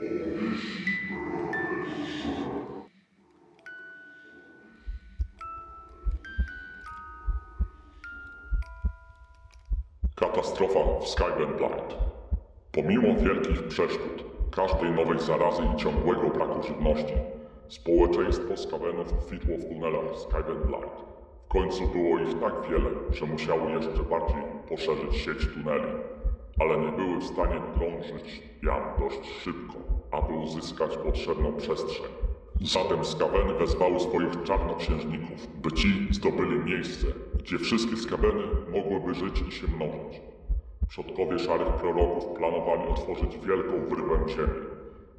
Katastrofa 0.00 0.14
w 11.00 11.08
Skyland 11.08 11.56
Blind. 11.56 11.94
Pomimo 12.72 13.14
wielkich 13.14 13.68
przeszkód, 13.68 14.24
każdej 14.50 14.90
nowej 14.90 15.18
zarazy 15.18 15.62
i 15.74 15.76
ciągłego 15.76 16.28
braku 16.28 16.62
żywności, 16.62 17.14
społeczeństwo 17.68 18.56
Skawenów 18.56 19.26
kwitło 19.26 19.56
w 19.56 19.64
tunelach 19.68 20.18
Skyland 20.18 20.66
Blind. 20.66 20.92
W 21.44 21.48
końcu 21.48 21.88
było 21.88 22.18
ich 22.18 22.40
tak 22.40 22.54
wiele, 22.70 22.90
że 23.12 23.26
musiało 23.26 23.68
jeszcze 23.68 24.02
bardziej 24.02 24.42
poszerzyć 24.68 25.16
sieć 25.16 25.48
tuneli, 25.54 25.92
ale 26.60 26.78
nie 26.78 26.92
były 26.92 27.18
w 27.18 27.24
stanie 27.24 27.60
drążyć 27.76 28.42
jam 28.62 28.82
dość 28.98 29.30
szybko, 29.42 29.74
aby 30.10 30.32
uzyskać 30.32 30.96
potrzebną 30.96 31.56
przestrzeń. 31.56 32.12
Zatem 32.60 33.04
skaweny 33.04 33.54
wezwały 33.54 34.00
swoich 34.00 34.42
czarnoksiężników, 34.42 35.46
by 35.62 35.72
ci 35.72 36.08
zdobyli 36.10 36.64
miejsce, 36.64 37.06
gdzie 37.38 37.58
wszystkie 37.58 37.96
skaweny 37.96 38.42
mogłyby 38.72 39.14
żyć 39.14 39.42
i 39.48 39.52
się 39.52 39.66
mnożyć. 39.66 40.20
Przodkowie 40.88 41.38
szarych 41.38 41.68
proroków 41.68 42.38
planowali 42.38 42.88
otworzyć 42.88 43.38
wielką 43.38 43.72
wyrwę 43.88 44.28
ziemi, 44.28 44.60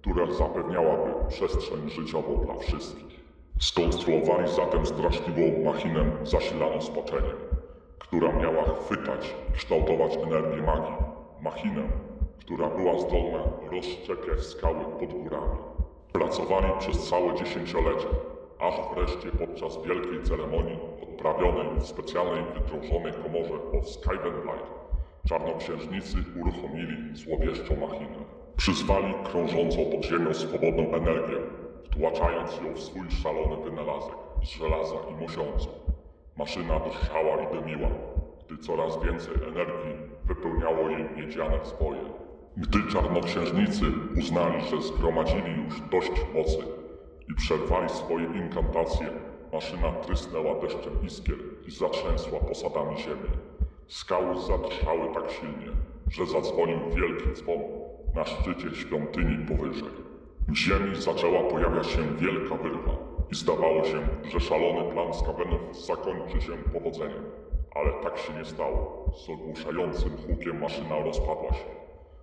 która 0.00 0.32
zapewniałaby 0.32 1.10
przestrzeń 1.28 1.90
życiową 1.90 2.44
dla 2.44 2.54
wszystkich. 2.54 3.24
Skonstruowali 3.60 4.48
zatem 4.48 4.86
straszliwą 4.86 5.64
machinę 5.64 6.04
zasilaną 6.22 6.80
spoczeniem, 6.80 7.36
która 7.98 8.32
miała 8.32 8.64
chwytać 8.64 9.34
kształtować 9.54 10.16
energię 10.16 10.62
magii. 10.62 11.14
Machinę, 11.44 11.82
która 12.40 12.68
była 12.68 12.98
zdolna 12.98 13.38
rozszczepiać 13.72 14.40
skały 14.40 14.84
pod 14.84 15.12
górami. 15.12 15.58
Pracowali 16.12 16.66
przez 16.78 17.08
całe 17.08 17.34
dziesięciolecie, 17.34 18.06
aż 18.60 18.74
wreszcie 18.94 19.28
podczas 19.38 19.82
wielkiej 19.86 20.22
ceremonii 20.22 20.78
odprawionej 21.02 21.66
w 21.80 21.86
specjalnej 21.86 22.44
wydrążonej 22.54 23.12
komorze 23.12 23.54
od 23.78 23.88
Skyvenblight 23.88 24.70
czarnoksiężnicy 25.28 26.16
uruchomili 26.40 27.16
złowieszczą 27.16 27.76
machinę. 27.76 28.18
Przyzwali 28.56 29.14
krążącą 29.24 29.84
pod 29.90 30.04
ziemią 30.04 30.34
swobodną 30.34 30.82
energię, 30.94 31.36
wtłaczając 31.84 32.60
ją 32.60 32.74
w 32.74 32.80
swój 32.80 33.10
szalony 33.10 33.56
wynalazek 33.64 34.14
z 34.42 34.48
żelaza 34.48 34.96
i 35.10 35.22
mosiądzu. 35.22 35.68
Maszyna 36.36 36.80
drżała 36.80 37.42
i 37.42 37.54
dymiła, 37.54 37.88
gdy 38.46 38.58
coraz 38.58 39.04
więcej 39.04 39.34
energii 39.48 40.13
wypełniało 40.26 40.90
jej 40.90 41.04
miedziane 41.16 41.64
swoje. 41.64 42.00
Gdy 42.56 42.78
czarnoksiężnicy 42.92 43.84
uznali, 44.18 44.64
że 44.70 44.82
zgromadzili 44.82 45.62
już 45.64 45.80
dość 45.80 46.12
mocy 46.34 46.58
i 47.30 47.34
przerwali 47.34 47.88
swoje 47.88 48.26
inkantacje, 48.26 49.06
maszyna 49.52 49.92
trysnęła 49.92 50.60
deszczem 50.60 50.92
iskier 51.06 51.38
i 51.66 51.70
zatrzęsła 51.70 52.40
posadami 52.40 52.96
ziemi. 52.98 53.30
Skały 53.86 54.40
zadrżały 54.40 55.14
tak 55.14 55.30
silnie, 55.30 55.72
że 56.10 56.26
zadzwonił 56.26 56.78
wielki 56.96 57.32
dzwon 57.32 57.58
na 58.14 58.24
szczycie 58.24 58.76
świątyni 58.76 59.46
powyżej. 59.46 59.90
W 60.48 60.56
ziemi 60.56 60.96
zaczęła 60.96 61.42
pojawiać 61.42 61.86
się 61.86 62.02
wielka 62.18 62.54
wyrwa 62.54 62.92
i 63.32 63.34
zdawało 63.34 63.84
się, 63.84 64.08
że 64.32 64.40
szalony 64.40 64.92
plan 64.92 65.14
Skawenów 65.14 65.86
zakończy 65.86 66.40
się 66.40 66.52
powodzeniem. 66.72 67.24
Ale 67.74 67.92
tak 67.92 68.18
się 68.18 68.32
nie 68.34 68.44
stało. 68.44 69.10
Z 69.14 69.30
ogłuszającym 69.30 70.16
hukiem 70.26 70.60
maszyna 70.60 70.98
rozpadła 70.98 71.52
się, 71.52 71.64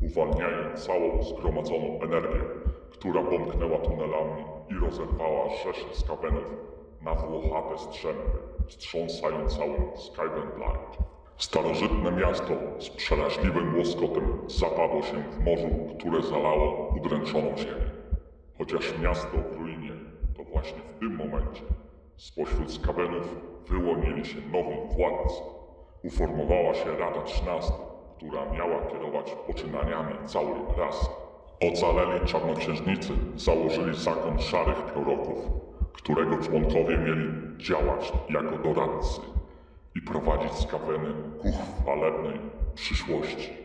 uwalniając 0.00 0.86
całą 0.86 1.22
zgromadzoną 1.22 2.00
energię, 2.02 2.40
która 2.90 3.22
pomknęła 3.22 3.78
tunelami 3.78 4.44
i 4.70 4.74
rozerwała 4.74 5.48
rzesze 5.64 5.86
Skawenów 5.92 6.44
na 7.02 7.14
włochate 7.14 7.78
strzępy, 7.78 8.38
wstrząsając 8.66 9.56
całym 9.56 9.96
Skyven 9.96 10.50
Blind. 10.56 11.12
Starożytne 11.36 12.12
miasto 12.12 12.54
z 12.78 12.90
przeraźliwym 12.90 13.78
łoskotem 13.78 14.38
zapadło 14.46 15.02
się 15.02 15.22
w 15.22 15.44
morzu, 15.44 15.96
które 15.98 16.22
zalało 16.22 16.94
udręczoną 16.96 17.56
ziemię. 17.56 17.90
Chociaż 18.58 18.98
miasto 18.98 19.38
w 19.52 19.56
ruinie, 19.56 19.92
to 20.36 20.44
właśnie 20.44 20.78
w 20.96 20.98
tym 20.98 21.16
momencie 21.16 21.62
spośród 22.16 22.72
skawenów 22.72 23.36
wyłonili 23.68 24.24
się 24.24 24.36
nowi 24.36 24.94
władcy. 24.96 25.42
Uformowała 26.04 26.74
się 26.74 26.96
Rada 26.98 27.22
Trzynasta, 27.22 27.74
która 28.16 28.52
miała 28.52 28.86
kierować 28.86 29.36
poczynaniami 29.46 30.14
całej 30.26 30.54
rasy. 30.76 31.06
Ocaleli 31.72 32.26
czarnoksiężnicy 32.26 33.12
założyli 33.36 33.96
zakon 33.96 34.38
szarych 34.38 34.82
proroków, 34.82 35.38
którego 35.92 36.38
członkowie 36.38 36.98
mieli 36.98 37.28
działać 37.56 38.12
jako 38.30 38.58
doradcy 38.58 39.20
i 39.94 40.00
prowadzić 40.02 40.52
skaweny 40.52 41.14
ku 41.42 41.48
chwalebnej 41.82 42.40
przyszłości. 42.74 43.61